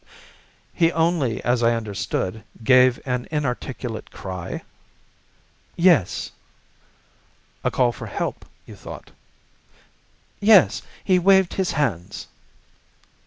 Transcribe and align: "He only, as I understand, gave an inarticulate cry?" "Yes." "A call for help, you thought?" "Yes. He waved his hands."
"He 0.73 0.91
only, 0.93 1.43
as 1.43 1.61
I 1.61 1.75
understand, 1.75 2.43
gave 2.63 2.99
an 3.05 3.27
inarticulate 3.29 4.09
cry?" 4.09 4.63
"Yes." 5.75 6.31
"A 7.63 7.69
call 7.69 7.91
for 7.91 8.07
help, 8.07 8.43
you 8.65 8.75
thought?" 8.75 9.11
"Yes. 10.39 10.81
He 11.03 11.19
waved 11.19 11.53
his 11.53 11.73
hands." 11.73 12.25